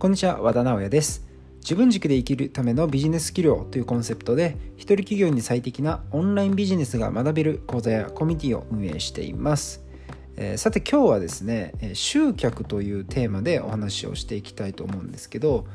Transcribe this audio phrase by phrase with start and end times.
[0.00, 1.26] こんにちは和田直也です。
[1.58, 9.84] 自分軸で生きるためのビジネス技量というコンセプトで一人企業に最適なオンラインビジネスが学べる講座やコミュニティを運営しています、
[10.38, 15.66] えー、さて今日はですね集客というテーマでお話をしていきたいと思うんですけど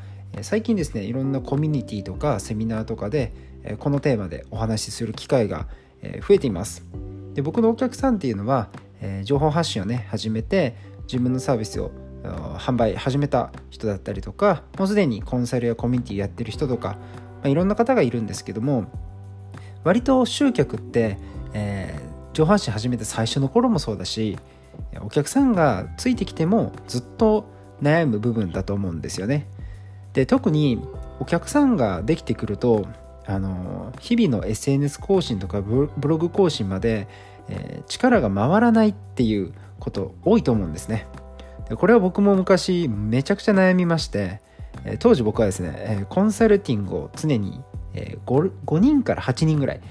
[0.41, 3.31] 最近ですねいろんなコミュニティとかセミナーとかで
[3.77, 5.67] このテーマでお話しする機会が
[6.27, 6.83] 増えています。
[7.35, 8.69] で僕のお客さんっていうのは
[9.23, 11.91] 情報発信をね始めて自分のサービスを
[12.57, 18.85] 販売始めた人だったりとかもうすでにコンサルやコミュニティやってる人とか、まあ、いろんな方がいるんですけども
[19.83, 21.17] 割と集客って、
[21.53, 24.37] えー、上半身始めて最初の頃もそうだし
[25.01, 27.45] お客さんがついてきてもずっと
[27.81, 29.47] 悩む部分だと思うんですよね。
[30.13, 30.81] で特に
[31.19, 32.87] お客さんができてくると
[33.25, 37.07] あの日々の SNS 更新とかブログ更新まで、
[37.49, 41.07] えー、力が回らないっていうこと多いと思うんですね。
[41.73, 44.41] これは僕も昔めちゃくちゃ悩みまして
[44.99, 47.61] 当時僕はですねコンサルティングを常に
[48.25, 49.81] 5, 5人から8人ぐらい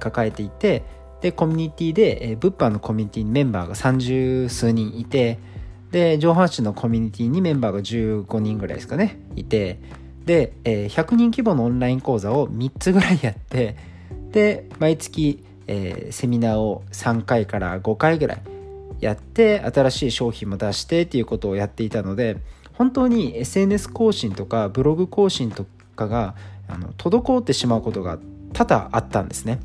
[0.00, 0.82] 抱えていて
[1.20, 5.38] でコミュニティで物販のコミュニティにメンバーが30数人いて
[5.92, 9.78] で上半身のコミュニティにメンバーが15人ぐらいですかねいて
[10.24, 13.76] で100人規模のオンライン講座を3つぐらいやって
[14.30, 15.44] で毎月
[16.10, 18.42] セミナーを3回から5回ぐらい
[19.02, 22.38] やって新しい商品も出してっていうことをやっていたので
[22.74, 26.34] 本当に SNS 更新とかブログ更新とかが
[26.68, 28.18] あの滞ってしまうことが
[28.52, 29.60] 多々あったんですね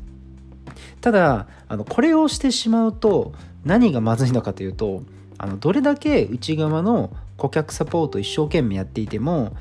[1.00, 3.32] ただあのこれをしてしまうと
[3.64, 5.02] 何がまずいのかというと
[5.38, 9.56] あのどれだけ内側の顧客サポート一生懸命やっていても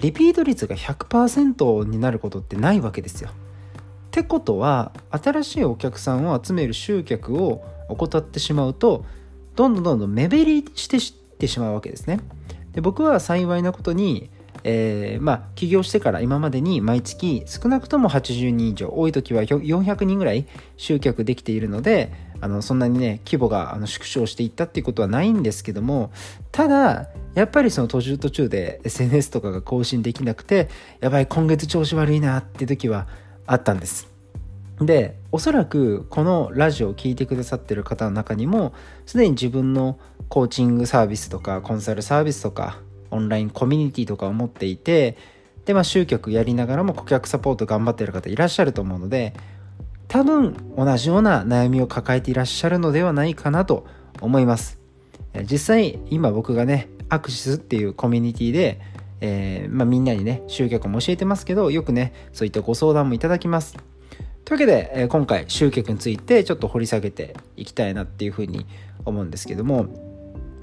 [0.00, 3.30] リピート率が100%になることってないわけですよ。
[3.30, 3.32] っ
[4.10, 9.04] てことは新しいお客さんを集める集客を怠ってしまうと
[9.56, 12.20] どんどんどんどん目減りしてってしまうわけですね。
[12.72, 14.30] で僕は幸いなことに、
[14.62, 20.46] えー、まあ起業してから今までに毎月少なくとも80人以上多い時は400人ぐらい
[20.76, 26.10] 集客できているのであのそんなにね規模があの縮小していったっていうことはないんですけども
[26.52, 30.68] ただやっぱりその途中途中で SNS とかが更新できなくて
[31.00, 33.06] やばい今月調子悪いなって時は
[33.46, 34.15] あったんです。
[34.80, 38.74] でおそらくこのラジオを聴いてくださってる方の中にも
[39.06, 39.98] すでに自分の
[40.28, 42.78] コーチングサービスとかコンサルサービスとか
[43.10, 45.16] オンラインコミュニティとかを持っていて
[45.64, 49.34] でまあ集客やりながらも顧客サポート頑張ってる方いらっしゃると思うので
[50.08, 53.86] 多分同じような悩みを抱えていらっしゃるのではないかなと
[54.20, 54.78] 思います。
[55.50, 58.80] 実際今僕がねアクシスっていうコミュニティで
[59.20, 63.76] えー、まあ、みんなにね集客も教えてますけどよくねそういったご相談もいただきます。
[64.46, 68.64] というわけで、え、今回集客についてちょっと掘り下げていきたいなっていうふうに
[69.04, 69.86] 思うんですけども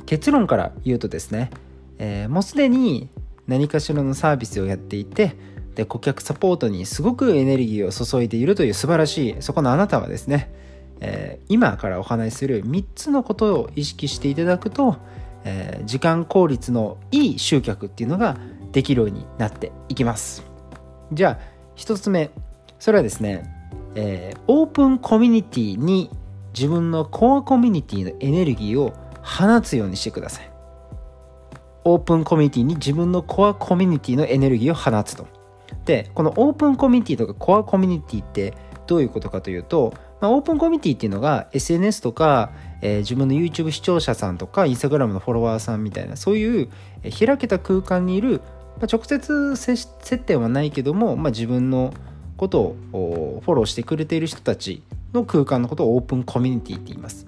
[0.06, 1.52] 結論から言うとですね、
[2.00, 3.10] えー、もうすでに
[3.46, 5.36] 何かしらのサービスをやっていて
[5.76, 10.50] で顧客サポートにすごくエネルギーを注いでいるという素晴らしいそこのあなたはですね、
[11.02, 14.96] えー、今からお話しする3つのことを意識していただくと、
[15.44, 18.38] えー、時間効率のいい集客っていうのが
[18.72, 20.42] できるようになっていきます。
[21.12, 21.40] じゃあ
[21.76, 22.32] 1つ目。
[22.80, 23.63] それはですね
[23.96, 26.10] えー、オープンコミュニティに
[26.54, 30.52] 自分のコアコミュニティのエネルギーを放つようにしてください。
[31.86, 35.28] オープンコミュニティに自分のコアコミュニティのエネルギーを放つと。
[35.86, 38.54] で、このオープンコミュニティとかコアコミュニティって
[38.88, 42.52] どういうことかというと、まあ、オープンコミュニティっていうのが SNS とか、
[42.82, 46.70] えー、自分の YouTube 視聴者さんとか Instagram のフォロワーさんみたいなそういう
[47.04, 48.42] 開けた空間にいる、
[48.80, 51.94] まあ、直接接点はないけども、まあ、自分の
[52.38, 54.84] ことをフォローしてくれている人たち
[55.14, 57.26] の空間のことをオープンコミュニティって言います。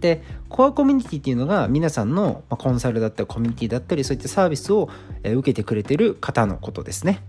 [0.00, 4.90] で、コアコミュニティっていうのが皆さんのコンサルだったりコミュニティだったりそういったサービスを
[5.24, 7.22] 受けてくれてる方のことですね。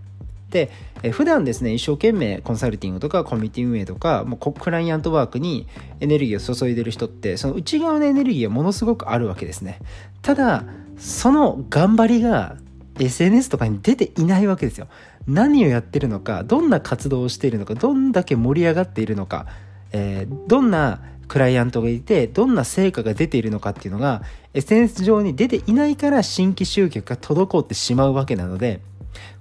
[0.49, 0.71] で、
[1.11, 5.67] 普段ですね、一生懸命コンサルティングとかコミュニティ運営とか、もうクライアントワークに
[5.99, 9.79] エネルギーを注いでる人って、その内側のエネルギーはものすごくあるわけですね。
[10.21, 10.63] ただ、
[10.97, 12.57] その頑張りが
[12.99, 14.87] SNS とかに出ていないわけですよ。
[15.27, 19.45] 何をやってるのかどんな活動をしているのかどんだけ盛り上がっているのか、
[19.91, 28.79] えー、どんなクライアントがいてどんな成果が出ているのかっていうのが SNS 上に出ていないから新規集客が滞ってしまうわけなので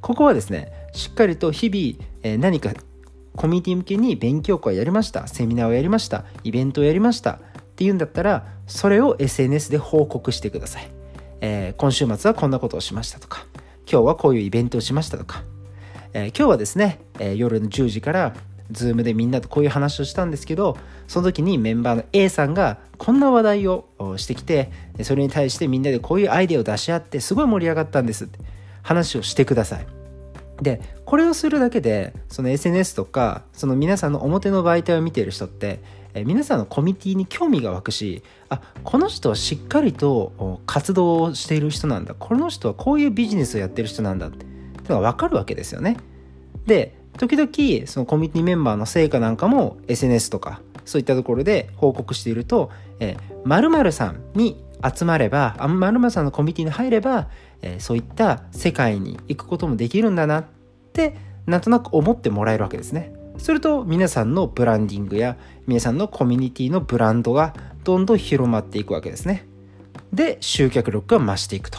[0.00, 2.72] ここはですねしっかりと日々、えー、何か
[3.36, 7.38] コミュニティ向けに勉強会やりましたセミナーをやりましたイベントをやりましたっ
[7.76, 10.90] ていうんだったらそれを SNS で報告してください、
[11.42, 13.44] えー、今週末はこんなことをしましたとか
[13.88, 15.44] 今日はこういうイベントをしましたとか
[16.16, 18.34] えー、今日はですね、えー、夜の10時から
[18.72, 23.84] Zoom でみんなとこういう話をしたんですけどその時にメンバーの A さんがこんな話題を
[24.16, 24.72] してきて
[25.02, 28.24] それに対してみんなでこういうアイデアを出し合ってすごい盛り上がったんです。
[28.24, 28.38] って
[28.82, 29.86] 話をしてください。
[30.62, 35.80] でこれをするだけでその SNS とかその皆さんの表の媒体を見ている人って
[36.14, 42.14] え皆さんのコミュニティに興味が湧くしあこの人はしっかりと活動をしている人なんだ。
[42.14, 44.28] この人はこういうビジネスをやってる人なんだ。
[44.28, 44.55] って
[44.92, 45.96] いうのが分かるわけですよね
[46.66, 57.28] で時々そのコミュニティメンバーの成果なんかも SNS とかそういったところで報告していると「えー、さんに集まれば〇〇さんのコミュニティに入れば、
[57.62, 60.44] えー、そういった世界に行くこともできるんだなっ
[60.92, 61.16] て
[61.46, 63.12] なんとなく思ってもらえるわけですね。
[63.38, 65.36] すると皆さんのブランディングや
[65.66, 67.54] 皆さんのコミュニティのブランドが
[67.84, 69.46] どんどん広まっていくわけですね。
[70.12, 71.78] で集客力が増していくと。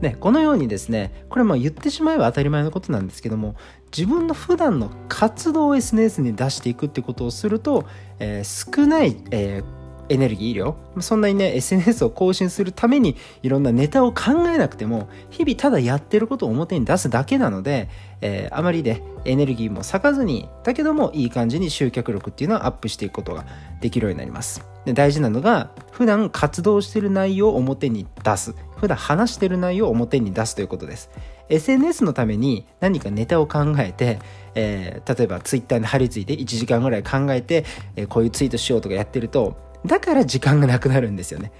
[0.00, 3.56] ね、このようにですねこれも言ってしまえば当たり前のことなんですけども
[3.96, 7.86] 自分の普段の活動を SNS に出していくってことをすると、
[8.18, 9.78] えー、少ない、えー
[10.08, 17.88] エネルギー量そんなにね SNS を更新するためにいろんなネタを考えなくても日々ただやってることを表に出すだけなので、
[18.20, 23.44] えー、あまりねエネルギーも割かずにだけどもいい感じに集客力っていうのはアップしていくことが
[23.80, 24.64] できるようになります。
[24.94, 31.10] 大事なのが普段活動してる内容を表に出す普段話してる内容を表に出すということです
[31.48, 34.18] SNS のために何かネタを考えて、
[34.54, 37.64] えー、例えば Twitter に貼り付いて1時間ぐらい考えて、
[37.96, 39.56] えー、こういうツイートしようとかやってると
[39.86, 41.52] だから時間がなくなるんですよね。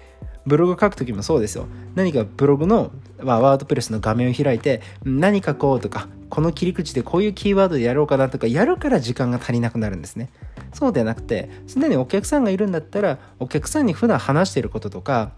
[0.46, 1.66] ブログ書くときもそうですよ。
[1.94, 2.90] 何かブログの、
[3.22, 10.30] まあ、ワードプレスの画面を開いて、何書こうとか、この切り口でこういうキーワードでやろうかなとか、やるから時間が足りなくなるんですね。
[10.78, 15.32] そうでなくて、すでにお客さんがいるんだったら、お客さんに普段話していることとか、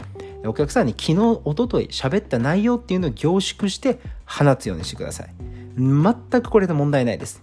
[0.45, 5.33] お客さんに昨日、おととい喋った内容っていうのを凝縮して放つようにしてください。
[5.77, 7.41] 全くこれで問題ないです。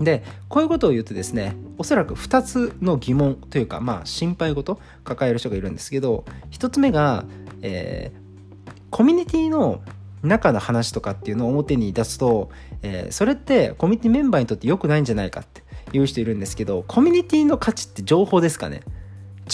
[0.00, 7.24] でこういうことを言うとですねおそらく2つの疑問というかまあ心配事抱える人がいるんですけど1つ目が、
[7.62, 9.80] えー、コミュニティの
[10.22, 12.48] 中の話とかっていうのを表に出すと、
[12.82, 18.82] えー、それってコミュニティメンバーにとって良くないんじゃないかっていう人いるんですけどコミュニティの価値って情報ですかね？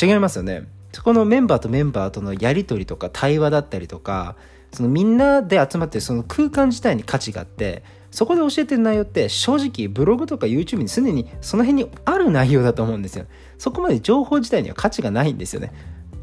[0.01, 4.37] 違いますよねそこのメンバーとメンバーとのやり取りとか対話だったりとか
[4.73, 13.27] そのみんなで集まってその空間自体に価値があってそこで教えてる内容って正直ブログとか YouTube にすでにその辺にある内容だと思うんですよ。
[13.59, 15.73] そこまで情報自体には価値がないんですよね。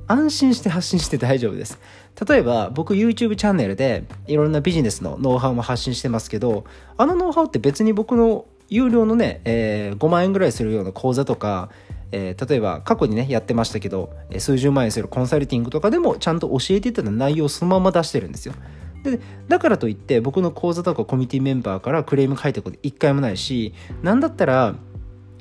[0.08, 1.80] 安心して発信して大丈夫です。
[2.28, 6.64] 例えば僕 YouTube チャンネルでいろんなビジネスのノウハウも発信してますけど、
[6.98, 11.70] あのノウハウって別に僕の有料のね、えー、5万円ぐらいするような講座とか、
[12.12, 18.56] えー、例えば過去にねやってましたけど数十万円するコンサルティングとかでもちゃんと教えていた内容をそのまま出してるんですよ。
[19.04, 23.74] でだからといって僕の講座とかコミュニティメンバーからクレーム書いたこと一回もないし
[24.04, 24.76] 何だったら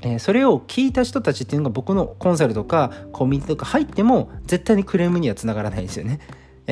[0.03, 6.21] えそれを聞いた人たちっていうのが僕のコンサルとかコミュニティとか入っても絶対にクレームにはつながらないんですよね。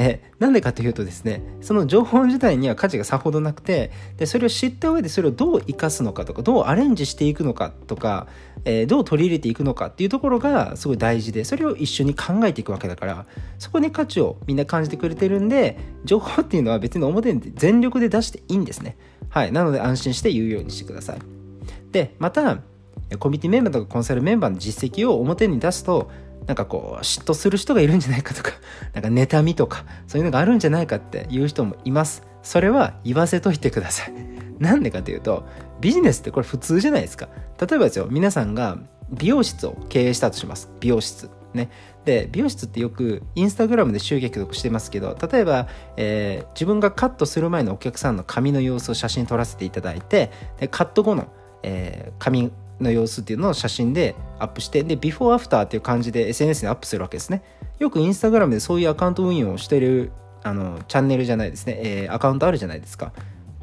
[0.01, 8.29] えなんでかというとですねその情報自体には価値がさほどなくてでそれを知った上でそれをどう生かすのかとかどうアレンジしていくのかとか、
[8.65, 13.27] えー、どう取り入れていくのかっていうところがすごい大事でそれを一緒に考えていくわけだから
[13.59, 18.97] そこに価値をみんな感じてくれてるんで情報っていうのは別に表に全力で出していいんですね。
[19.31, 21.19] はいなので安心して言うようにしてください。
[21.91, 22.61] でまた
[23.19, 26.11] コミュニティメンバーとかコンサルメンバーの実績を表に出すと
[26.49, 28.53] なんかこう嫉妬する人がいるんじゃないかとか
[28.95, 32.25] なんか妬みとかそういうのがあるんじゃないかっていう人もいます。
[32.43, 34.13] それは言わせといてください。
[34.59, 35.45] なんでかというと
[35.81, 37.29] ビジネスってこれ普通じゃないですか。
[37.61, 38.79] 例えばですよ皆さんが
[39.11, 40.71] 美容室を経営したとします。
[40.81, 41.31] 美容室。
[41.53, 41.69] ね。
[42.07, 51.27] で美容室ってよくインスタグラムで集客してますけど例えば、えー、自分がカットする前のお客さんの髪の様子を写真撮らせていただいてでカット後の、
[51.63, 52.51] えー、髪
[52.81, 57.43] の様子っていうのを写真でアップしてでビフォーアフターっていう感じで SNS にアップするわけですね。
[57.79, 60.11] よくインスタグラムでそういうアカウント運用をしてる
[60.43, 63.13] あのチャンネルじゃないですね、えー、アカウントあるじゃないですか。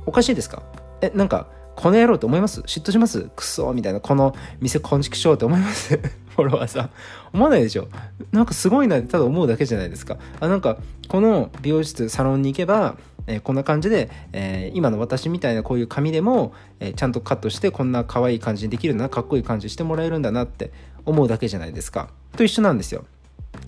[0.06, 0.64] おかしいですか？
[1.02, 2.62] えなんかこの野郎って思います？
[2.62, 3.30] 嫉妬します？
[3.36, 4.00] クソみたいな。
[4.00, 5.98] この店こんちくしょうって思います？
[6.36, 6.90] フォロワーさん。
[7.34, 7.88] 思わないでしょ？
[8.32, 10.18] なんかすごいなってただ思うだけじゃないですか。
[10.40, 12.96] あなんかこの美容室サロンに行けば
[13.28, 20.72] えー、こんな感じで、えー、今の私みたいなこういう髪でも、えー、ちゃんとカットしてこんな可愛い感じにできるなかっこいい感じしてもらえるんだなって
[21.06, 22.10] 思うだけじゃないですか。
[22.36, 23.06] と一緒なんですよ。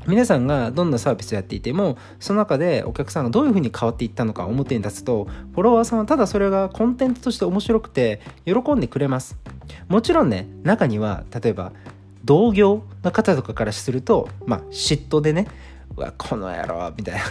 [0.05, 9.37] 皆さんがどんなサービスをやっていてもその中でお客さんがどういうふうに変わっていったのか表に立つとフォロワーさんはただそれがコンテンツとして面白くて喜んでくれます。
[9.87, 11.71] もちろんね中には例えば
[12.23, 15.47] 同業の方とかからするとまあ嫉妬でね
[15.95, 17.21] うわこの野郎みたいな。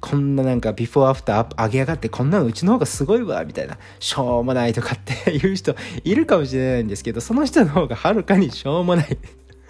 [0.00, 3.78] こんななんかビフォーアフター上げやがってこんなのうちの方がすごいわみたいな。
[3.98, 9.18] しょうもないとかって いう人いるかもしれないんですけどその人の方がはるかにしょうもない。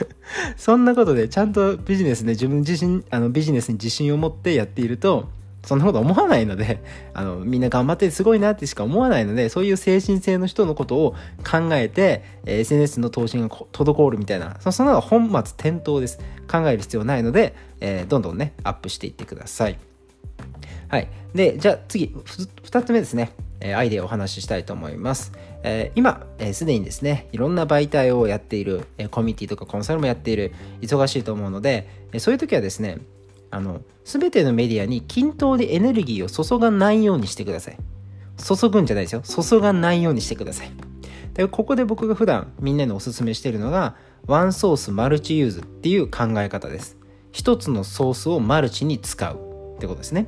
[0.56, 5.28] そんなことでちゃんとビジネスで自分自身あのビジネスに自信を持ってやっていると
[5.64, 6.82] そんなこと思わないので
[7.12, 14.56] あのみんな頑張ってすごいなってしか思わないのでそういう精神性の人のことを考えて、えー、SNS の投資が滞るみたいな。
[14.60, 16.18] そその本末転倒です。
[16.50, 19.89] 考える必要ないので、えー、どんどんねアップしていってください。
[20.90, 22.14] はいでじゃあ次
[22.64, 25.32] 2つ目ですねえアイデアをお話ししたいと思います。
[25.62, 32.99] え今、す、で、にですね、いろんな媒体をやっているえ、コミュニティとかコンサルもやっている、忙しいと思うので、えそういう時はですね、
[33.50, 37.76] あの、すべてのメディアに均等でエネルギーを注がないようにしてください。
[38.38, 39.23] 注ぐんじゃないですよ。
[39.23, 40.70] 注がないようにしてください。
[41.35, 46.97] でここで僕が普段みんなにおすすめしているのが、ワンソースマルチユーズっていう考え方です。
[47.32, 49.35] 一つのソースをマルチに使う
[49.76, 50.26] ってことですね。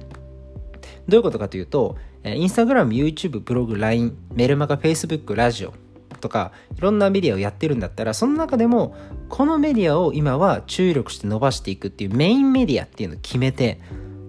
[1.08, 5.74] どういうことかというと、インスタグラム、YouTube、ブログ、LINE、メルマガ、Facebook、ラジオ
[6.20, 8.94] とかいろんなメディアをやってるんだったらその中でも
[9.28, 13.80] このメディアを今は注力して伸ばしていくっていうメインメディアっていうのを決めて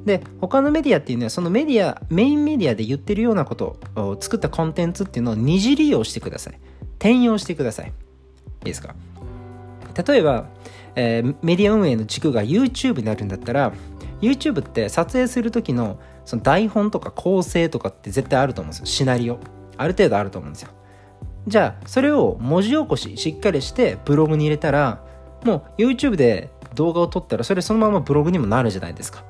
[0.03, 6.59] で他のメディアっていうのはそのメディアメインメディアで言ってるようなことを作ったコンテンツっていうのを二次利用してください。
[6.97, 7.87] 転用してください。
[7.87, 7.89] い
[8.63, 8.95] いですか？
[10.07, 10.49] 例えば、
[10.95, 13.71] えー、メディア運営の軸が YouTube になるんだったら
[14.19, 18.85] YouTube って撮影する時のその台本とか構成とかって絶対あると思うんですよ。
[18.85, 19.39] シナリオ。
[19.77, 20.69] ある程度あると思うんですよ。
[21.47, 25.03] じゃあそれを文字起こししっかりしてブログに入れたら
[25.43, 29.23] もう YouTube で動画を撮ったらそれそのままブログにもなるじゃないですか。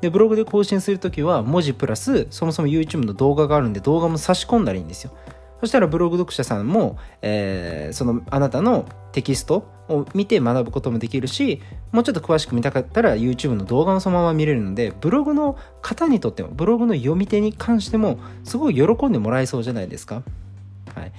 [0.00, 5.12] でブログで更新するときは文字プラスそもそも YouTube の動画があるんで動画も差し込んだらいいんですよ。
[5.60, 11.62] そしたらブログ読者さんも、えー、そのあなたのテキストを見て学ぶこともできるし
[11.92, 20.22] もうちょっと詳しく見たかったら YouTube の動画もそのまま見れるのでブログの方にとってもブログの読み手に関してもすごい喜んでもらえそうじゃないですか、
[20.94, 21.12] はい、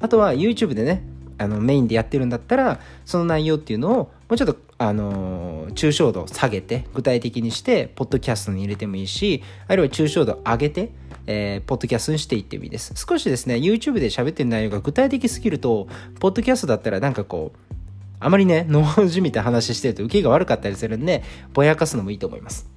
[0.00, 1.02] あとは YouTube でね
[1.38, 10.90] あのメインでやってるんだったらその内容っていうのをもうちょっとあのー、抽象度下げて具体的にしてポッドキャストに入れてもいいしあるいは抽象度を上げて
[11.26, 12.94] えー、ポッドキャストにしていってもいいです。
[12.96, 15.86] 少しですね、YouTube で喋ってる内容が具体的すぎると、
[16.18, 17.74] ポッドキャストだったらなんかこう、
[18.18, 21.22] あまりね、脳じみた話してると受けが悪かったりするんで、
[21.52, 22.68] ぼやかすのもいいと思います。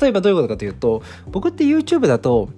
[0.00, 2.48] 例えばどういうことかというと、僕って YouTube だと、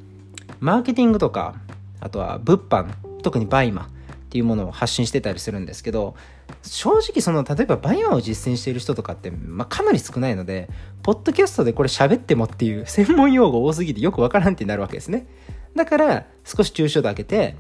[0.61, 1.55] マーケティングとか、
[2.01, 2.87] あとは物販、
[3.23, 3.89] 特にバイマっ
[4.29, 6.15] ていうものを発信してたりするんですけど、
[6.63, 10.69] 正直その、例えばバイマを実践している人とかって、まあ、かなり少ないので、
[11.03, 15.27] ポッドキャストでこれ喋ってもっていう専門用語多すぎてよくわからんってなるわけですね。
[15.75, 17.57] だから、少し抽象度上げて、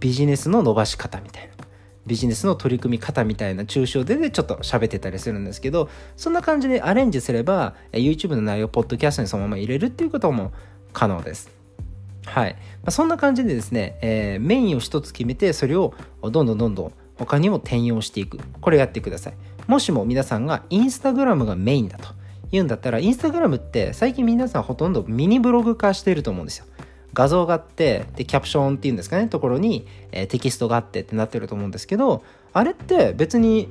[0.00, 1.50] ビジネスの伸ばし方みたいな。
[2.06, 10.52] ビジネスの取り組み方みたいな抽象ででちょっと喋ってたりするんですけど、そんな感じでアレンジすれば、YouTube の内容をポッドキャストにそのまま入れるっていうことも
[10.92, 11.50] 可能です。
[12.26, 12.54] はい。
[12.54, 18.38] まあ、そんな感じでですね、えー、メインを一つ決めて、それをどんどんどんどん他にも転用していく。
[18.62, 19.34] これやってください。
[19.66, 22.08] もしも皆さんがインスタグラムがメインだと
[22.50, 26.64] 言うんだったら、インスタグラムって最近皆さんほとんどミニブログ化してると思うんですよ。
[27.12, 32.24] 画像があって、で、キャプションっていうんですかね、ところに、えー、テキストがあってってなってると思うんですけど、
[32.54, 33.68] あれって別に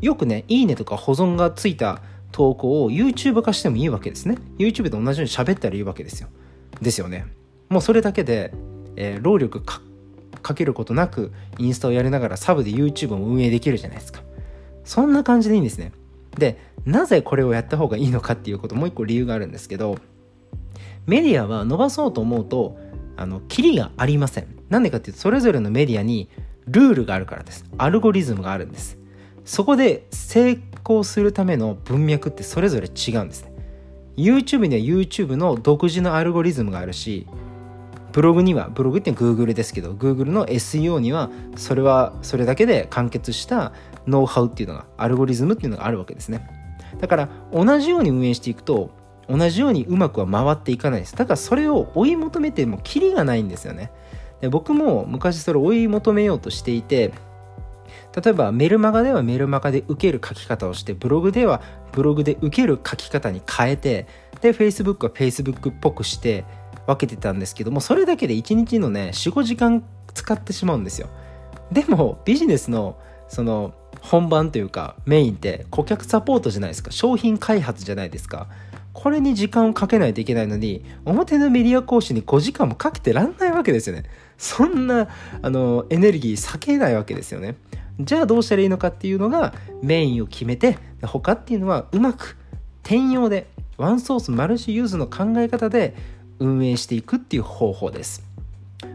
[0.00, 2.02] よくね、いいねとか保存がついた
[2.32, 4.36] 投稿を YouTube 化してもいいわけですね。
[4.58, 6.28] YouTube で同じように喋ったらいいわけですよ。
[6.82, 7.26] ですよね。
[7.68, 8.52] もうそれだけで、
[8.96, 9.80] えー、労力か
[10.44, 14.22] かけることなくインスタをやりながらサブで YouTube も運営できるじゃないですか。
[14.84, 15.92] そんな感じでいいんですね。
[16.38, 19.98] でなぜこれをやった方がいいのかっていうこともう一個理由があるんですけど
[21.06, 22.76] メディアは伸ばそうと思うと
[23.16, 24.46] あのキリがありません。
[24.68, 26.28] なんでかっていうとそれぞれのメディアに
[26.66, 27.64] ルールがあるからです。
[27.78, 28.98] アルゴリズムがあるんです。
[29.44, 33.52] そこで成功するための文脈ってそれぞれ違うんですね。
[34.16, 37.26] YouTube には YouTube の独自のアルゴリズムがあるし
[38.14, 43.72] ブログにはブログって Google ですけど Google の SEO にはそれはそれだけで完結した
[44.06, 46.48] ノウハウっていうのがアルゴリズムっていうのがあるわけですね。
[47.00, 48.90] だから同じように運営していくと
[49.28, 51.16] 同じようにうまくは回っていかないです。
[51.16, 53.90] だからそれを追い求めてもキリがないんですよね。
[54.40, 57.12] で僕も昔それを追い求めようとしていて
[58.22, 64.06] 例えばメルマガではメルマガで受ける書き方をしてブログではブログで受ける書き方に変えて
[64.40, 66.44] で Facebook は Facebook っぽくして
[66.86, 71.08] 分けてたんですけどもそれだけで1日のね45時間使ってしまうんですよ。
[71.72, 72.98] でもビジネスの
[73.28, 76.90] その本番というかメインって顧客サポートじゃないですか。
[76.90, 78.48] 商品開発じゃないですか。
[78.92, 84.04] これに時間をかけないといけないのに表のメディア講師に5時間もかけてらんないわけですよね。
[84.38, 85.08] そんな
[85.42, 87.56] あのエネルギー避けないわけですよね。
[88.00, 92.36] じゃあどうしたらいいのかっていうのがメインを決めて他っていうのはうまく
[92.82, 95.94] 転用でワンソースマルチユーズの考え方で
[96.38, 98.22] 運営していくっていう方法です。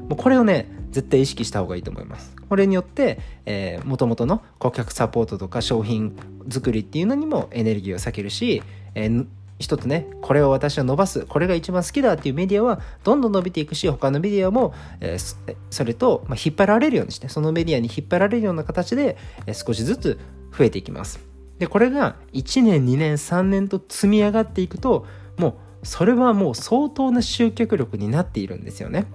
[0.08, 2.36] もうこれをね絶対意識した方がいいと思います。
[2.50, 6.16] これによって、えー、元々の顧客サポートとか商品
[6.50, 8.64] 作りっていうのにもエネルギーを避けるし、
[8.96, 9.28] えー、
[9.60, 20.20] 一つねこれを私は伸ばすこれが一番好きだっていうメディアはどんどん伸びていくし他のメディアも、えー、それと、まあ、引っ張られるようにしてそのメディアに引っ張られるような形で、えー、少しずつ
[20.58, 21.20] 増えていきます。
[21.60, 25.06] でこれが1年2年3年と積み上がっていくと
[25.38, 29.06] もうそれはもう相当な集客力になっているんですよね。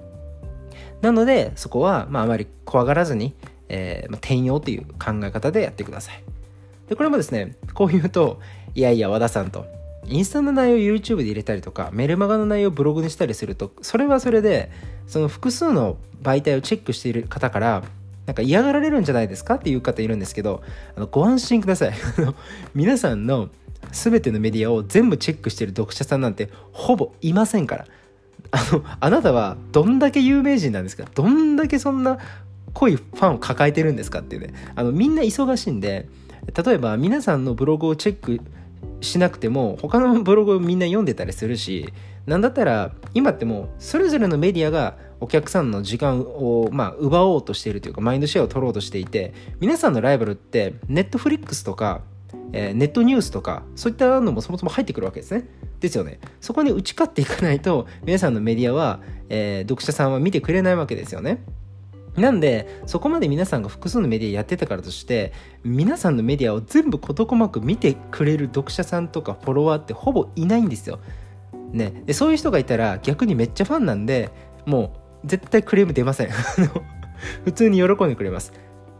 [1.02, 3.34] なのでそこは、まあ、あまり怖がらずに、
[3.68, 6.24] えーまあ、転用という考え方でやってください。
[6.88, 8.40] でこれもですねこう言うと
[8.74, 9.66] いやいや和田さんと
[10.06, 14.70] インスタの内容を YouTube で入れたりとかメルマガの内容をブログにしたりするとそれはそれで
[15.06, 17.84] その複数の媒体をチェックしている方から
[18.26, 20.62] なんか嫌がられるんじゃないですかっていう方いるんですけど
[20.96, 21.92] あのご安心ください。
[22.74, 23.50] 皆さんの
[23.92, 27.86] 全てのメディアを全部チェックしてる読者さんなんてほぼいませんから。
[28.50, 31.04] あのあなたはどんだけ有名人なんですか？
[31.14, 32.18] どんだけそんな
[32.72, 34.54] 濃いファンを抱えてるんですかっていうね。
[34.76, 36.08] あのみんな忙しいんで
[36.64, 38.40] 例えば皆さんのブログをチェック
[39.00, 41.92] しなくても他のブログをみんな読んでたりするし
[42.26, 52.02] なんだったら今ってもうそれぞれのメディアがお客さんの時間をまあ奪おうとしているというかマインドシェアを取ろうとしていて皆さんのライバルってネットフリックスとか、
[52.52, 55.48] えー、ネットニュースとかそういったのもそもそも入ってくるわけですね。
[55.80, 56.18] ですよね。
[56.40, 61.44] そこに打ち勝っていかないと皆さんのメディアは、えー、読者さんは見てくれないわけですよね。
[62.16, 65.32] なんでそこまで皆さんが複数のメディアやってたからとして
[65.64, 71.00] 皆さんのメディアを全部事細く見てくれる読者さんとかフォロワーってほぼいないんですよ。
[71.72, 74.30] ね、でそういう人がいたら逆にめっちゃファンなんで
[74.64, 74.92] も
[75.24, 76.28] う絶対クレーム出ません。
[77.44, 78.52] 普通に喜んでくれます。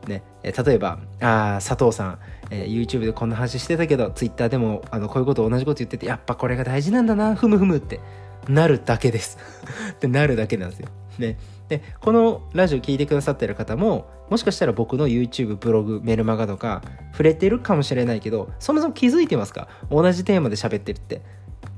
[0.06, 2.18] ね、例えばああ佐藤さん、
[2.50, 8.00] えー、YouTube でこんな話してたけど Twitter でもあのこういうこと同じこと言っててやっぱこれが大事なんだなふむふむって
[8.48, 9.38] なるだけです。
[9.92, 10.88] ってなるだけなんですよ。
[11.18, 16.82] ね、でこのラジオ聞いてくださってる方ももしかしたら僕の YouTube ブログメルマガとか
[17.12, 19.68] 触れてるかもしれないけどそもそも気づいてますか？
[19.90, 21.22] 同じテーマで喋ってるって。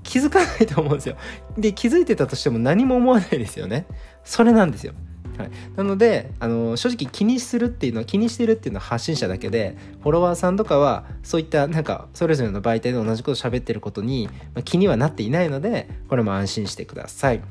[0.02, 1.16] 気づかないと思うんですよ。
[1.58, 3.86] で気づいてたとしても何も思わないですよね。
[4.22, 4.92] それなんですよ。
[5.38, 17.42] はい、なのであの正直気にするっていうのは気にしてるっていうのは発信者だけでフォロワーさんとかはそういったなんかそれぞれの媒体で同じこと喋ってることに、まあ、気にはなっていないのでこれも安心してください。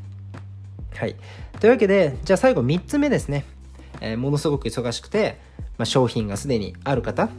[0.95, 1.15] はい、
[1.59, 3.43] というわけでじゃあ最後3つ目ですね、
[3.99, 5.37] えー、ものすごく忙しくて、
[5.77, 7.29] まあ、商品がすでにある方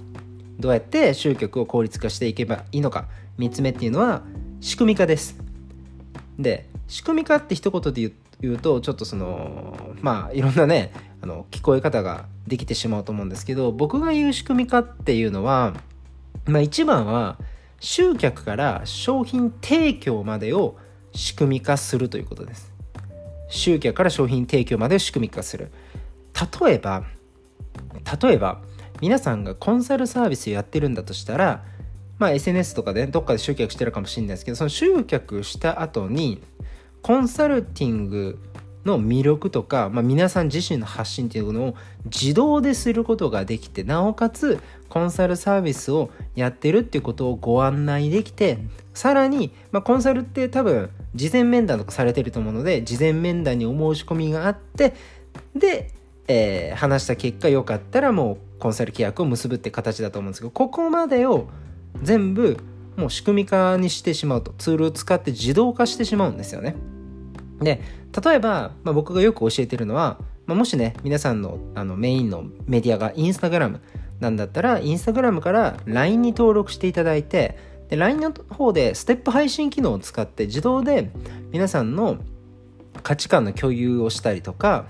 [0.58, 3.06] どうやって集客を効率化していけばいいのか。
[3.38, 4.22] 3つ目っていうのは
[4.60, 5.36] 仕組み化です。
[6.38, 15.74] で仕組み化って一言で言うとちょっとそのまあいろんなねあの聞こえ方ができてしまうと思うんですけど僕が言う仕組み化っていうのは
[16.46, 17.38] まあ一番は
[17.80, 20.76] 集客から商品提供までを
[21.12, 22.72] 仕組み化するということです。
[23.48, 25.70] 集客から商品提供までを仕組み化する。
[26.62, 27.04] 例えば
[28.22, 28.60] 例えば
[29.00, 31.64] 皆さんがコンサルサービスやってるんだとしたら
[32.18, 36.42] まあ SNS とかでどっかで集客してるかもしれないですけどその集客した後に
[37.06, 38.36] コンサルティング
[38.84, 41.74] の魅力とか、まあ、皆さん自身の発信っていうのを
[42.06, 48.58] 自動ですることができてなおかつコンサルサービスをやってるっていうことをご案内できて
[48.92, 54.96] さらに、まあ、コンサルって多分事前面談とかされてると思うので事前面談にお申し込みがあって
[55.54, 55.92] で、
[56.26, 61.46] えー、話した結果よかったらもうコンサル契約を結ぶって形だと思うんですけどここまでを
[62.02, 62.56] 全部
[62.96, 66.74] もう仕組み化にしてしまうとツールを使って自動化してしまうんですよね。
[67.60, 67.80] で
[68.24, 73.80] 例えば、まあ、僕がよく教えてるのは、まあ、もしね皆さんのあのメインのメディアがインスタグラム
[74.20, 81.10] なんだったらインスタグラムから LINE に登録していただいてで LINE の方でステップ配信機能を使って自動で
[81.50, 82.18] 皆さんの
[83.02, 84.86] 価値観の共有をしたりとか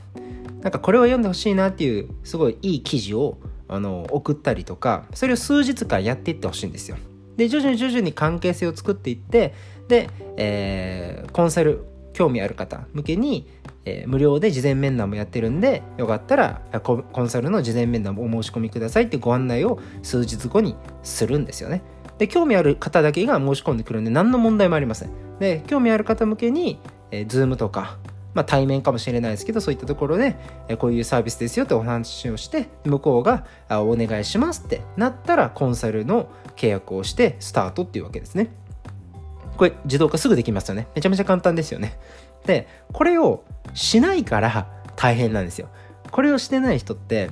[0.63, 6.97] なんかこれを読んでほしいなっていうすごいいい記事をあの送ったりとかそれを数日間やっていってほしいんですよ。
[7.37, 9.53] で徐々に徐々に関係性を作っていって
[9.89, 11.85] で、えー、コンサル
[12.17, 13.47] 興味ある方向けに、
[13.85, 21.83] えー、無料で事前面談もやってるんでよかったらコンサルの事前面談もお申し込みくださいってご案内を数日後にするんですよね。
[22.17, 25.11] で興味ある方だけが申し込んでくるんで何の問題もありません。
[25.39, 27.99] で興味ある方向けに、えー、Zoom とか
[28.33, 30.37] まあ、対面かもしれないですけどそういったところで、
[30.69, 38.51] えこういうサービスですよってお話をして向こうがあお願いしますってなったらコンサルの契約をしてスタートっていうわけですね。
[39.57, 40.89] これ自動化すぐできますよね。
[40.95, 41.99] めちゃめちゃ簡単ですよね。
[42.47, 45.69] でこれをしないから大変なんですよ。
[46.11, 47.31] これをしてない人って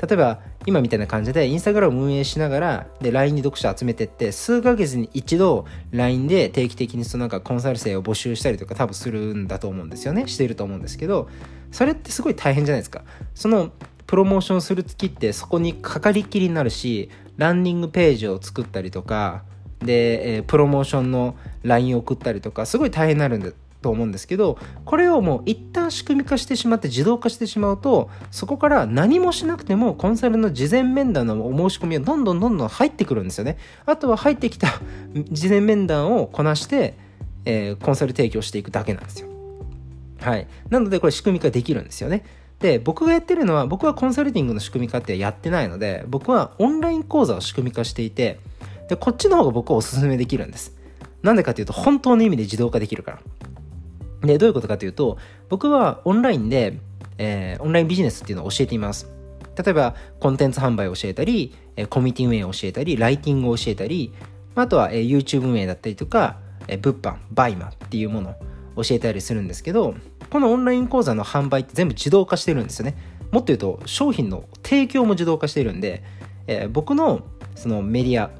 [0.00, 10.26] 例えば今みたいな感じでインスタグラム運営しながらで LINE に読者集めてって数ヶ月に一度 LINE で定期的にそのなんかコンサル生を募集したりとか多分するんだと思うんですよね。
[10.28, 11.28] してると思うんですけど
[11.70, 13.02] それってすごい大変じゃないですか。
[13.34, 13.72] その
[14.06, 17.08] プロモーションする月ってそこにかかりきりになるし
[17.38, 19.44] ランニングページを作ったりとか
[19.84, 33.58] で、え、プロモーションの LINE を送ったりとかすごい大変になるんだと思うんですけどこれをもう一旦仕組み化してしまって自動化してしまうとそこから何もしなくてもコンサルの事前面談のお申し込みがどんどんどんどん入ってくるんですよね。
[33.84, 34.80] あとは入ってきた
[35.30, 36.94] 事前面談をこなして、
[37.44, 39.28] えー、コンサル提供していくだけなんですよ。
[40.20, 40.46] はい。
[40.70, 42.24] なのでこれ仕組み化できるんですよね。
[42.60, 48.38] で僕がやってるのは僕はコンサルティングの仕組み化ってやってないので僕はオンライン講座を仕組み化していて
[48.92, 50.76] でこっちの方が僕はおすすめできるんです
[51.22, 53.20] なんでかというと本当の意味で自動化できるから
[54.26, 56.78] で、どういうことかというと、僕はオンラインで、
[57.18, 59.08] えー、オンラインビジネスっていうのを教えています。
[59.56, 61.54] 例えば、コンテンツ販売を教えたり、
[61.90, 64.12] コミュニティ運営を教えたり、ライティングを教えたり、
[64.54, 68.34] あとは、え YouTube 運営だったりとか、え物販、バイマっていうもの
[68.76, 69.94] を教えたりするんですけど、
[70.30, 72.96] このオンライン講座の販売って全部自動化してるんですよね。
[73.30, 76.02] もっと言うと、商品の提供も自動化してるんで、
[76.46, 77.22] えー、僕の
[77.54, 78.30] そのメディア、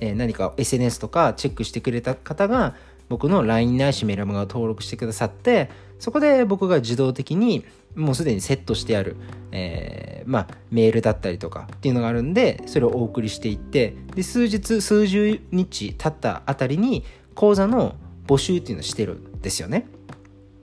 [0.00, 2.74] えー、何か SNS とかチェックしてくれた方が、
[3.10, 7.64] 僕の LINE ないしメルマガを登録してくださってそこで僕が自動的に
[7.96, 9.16] もうすでにセットしてある、
[9.50, 17.96] えー、まあ、メールだったりとかっていうのがあるんでそれをお送りしていってで数日数十日経ったあたりに講座の
[18.28, 19.88] 募集っていうのをしてるんですよね。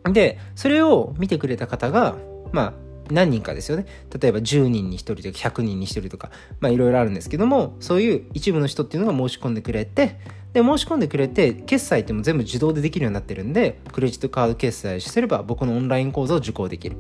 [0.06, 2.15] でそれを見てくれた方が
[2.54, 2.73] まあ
[3.12, 3.86] 何人かですよね。
[4.20, 10.20] 例えば10人に1人とか100人に1人とかまあいろいろあるんですけどもそういう一部の人っていうのが申し込んでくれて
[10.54, 16.98] で申し込んでくれて決済っても全部自動でできるようになってるんでクレジットカード決済すれば僕のオンライン講座を受講できる。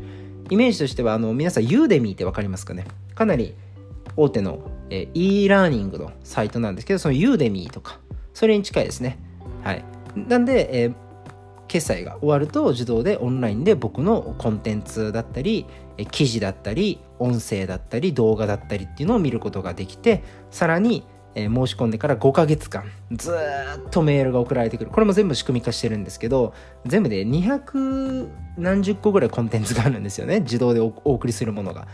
[0.49, 2.85] イメージとしてはあの皆さんユーデミーって分かりますかね。
[3.15, 3.53] かなり
[4.15, 7.99] 大手の、え e ラーニングのサイトなんですけどそのユーデミーとか
[8.33, 9.19] それに近いですね。
[9.63, 9.83] はい。
[10.15, 11.06] なんで、えー
[11.67, 15.65] 決済が終わると自動でオンラインで僕のコンテンツだったり
[16.11, 24.91] 記事だったり音声だったり動画だったりっていうのを見ることができてさらに申し込んでから5ヶ月間ずっとメールが送られてくる。
[24.91, 26.53] これも全部仕組み化してるんですけど
[26.85, 30.39] 全部で200何十個ぐらいコンテンツがあるんですよね。
[30.39, 31.87] 自動でお送りするものが。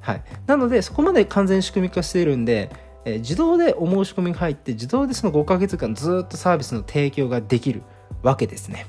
[0.00, 0.22] はい。
[0.46, 2.70] なのでそこまで完全仕組み化してるんで
[3.04, 7.82] 自動でお申し込みが入って自動でその5ヶ月間ずっとサービスの提供ができる
[8.22, 8.86] わけですね。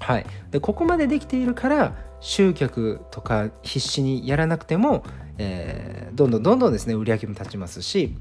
[0.00, 5.04] はい、でここまでできているから集客とか必死にやらなくても、
[5.38, 8.16] えー、どんどんどんどんですね売り上げも立ちますし、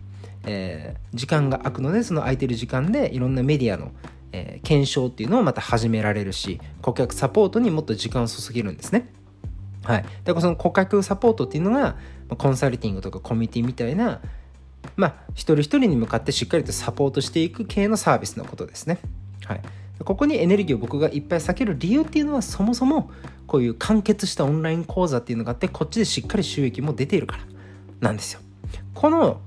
[0.45, 3.91] えー、時間が空くのでその空いてる時間でいろんなメディアの、
[4.31, 9.09] えー、検証っていうのをまた始められるし顧客サポートにもっと時間を注げるんですね。
[9.83, 11.95] はい、だからその顧客サポートっていうのが
[12.38, 14.19] コンサルティングとかコミュニティみたいな
[14.95, 18.97] まあ一人一人に向かってしっかりとサポートしていく系のサービスのことですね。
[19.45, 19.61] はい、
[20.03, 23.12] ここにエネルギーを僕がいっぱい避ける理由っていうのはそもそも
[23.47, 27.43] こういう完結したオンライン講座っていうのがあってこっちでしっかり収益も出ているから
[28.01, 28.41] なんですよ。
[28.93, 29.39] この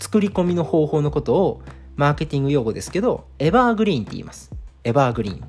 [0.00, 1.62] 作り込みの方法のことを
[1.96, 4.52] マーケティング用語ですけどエバーグリーンって言います。
[4.84, 5.40] エバーグリーン。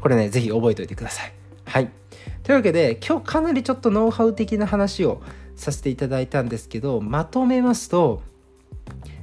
[0.00, 1.32] これねぜひ覚えておいてください。
[1.64, 1.90] はい。
[2.44, 5.20] というわけで今日かなりちょっとノウハウ的な話を
[5.56, 8.22] させていただいたんですけどまとめますと、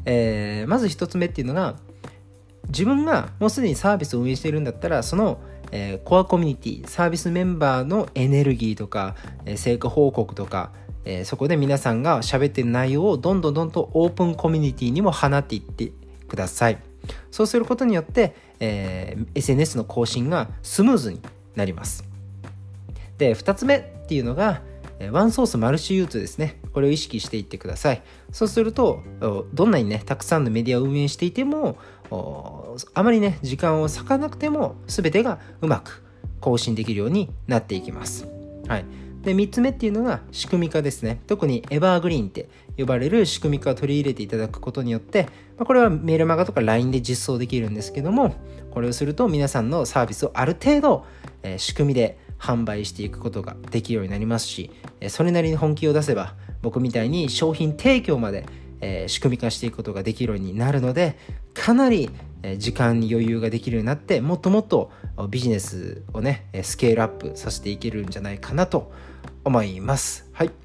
[0.04, 1.76] えー、まず1つ目っていうのが
[2.68, 5.40] 自分がもうすでにサービスを運営しているんだったらその、
[5.72, 10.72] えー、コアコミュニティサービスメンバーのエネルギーとか、えー、成果報告とか、
[11.06, 15.92] えー、そこで皆さんが喋ってる内容をどんどんどんどんオープンコミュニティにも放っていって
[16.28, 16.80] ください
[17.32, 21.22] そうすることによって、えー、SNS の更新がスムーズに
[21.56, 22.04] なります
[23.18, 24.62] で2つ目っていうのが
[25.12, 26.58] ワンソースマルチユーズですね。
[26.72, 28.02] これを意識していってください。
[28.32, 29.04] そうすると、
[29.54, 31.78] どんなにね、たくさんのメディアを運営していても、
[32.10, 36.04] あまりね時間を割かなくても全てがうまく
[36.40, 38.28] 更新できるようになっていきます。
[38.68, 38.86] はい、
[39.24, 45.24] で3つ目っていうのが仕組み化ですね特にエバーグリーンって呼ばれる仕組み化を取り入れていただくことによって、
[45.58, 48.36] まあ、これはメールマガとか LINE で実装できるんですけども
[48.72, 51.06] これをすると皆さんのサービスをある程度、
[51.44, 58.46] えー、仕組みで販売していくことができるようになりますしえそれなりに本気を出せば僕みたいに商品提供まで
[58.86, 61.18] えー、仕組み化していくことができるようになるので
[61.56, 62.12] かなり
[62.60, 64.92] 時間に余裕ができるようになってもっともっと
[65.32, 68.92] ビジネスをねスケールアップさせていけるんじゃないかなと
[69.44, 70.30] 思います。
[70.34, 70.65] はい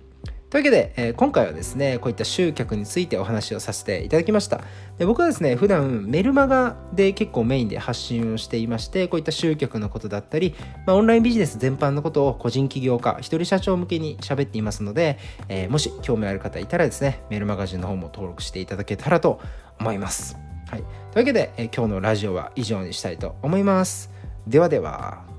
[0.51, 4.61] というわけで、えー、今回はですねこういった集客についてお話をさせていただきました。
[4.99, 19.41] で僕はですね普段メルマガで結構メインで発信をしていましてこういった集客のことだったり、まあ、オンラインビジネス全般のことを個人起業家一人社長向けに喋っていますので、えー、もし興味ある方いたらですねメルマガジンの方も登録していただけたらと
[19.79, 20.37] 思います。
[20.69, 24.11] はい、というわけで、えー、今日のラジオは以上にしたいと思います。
[24.49, 25.30] ではでは。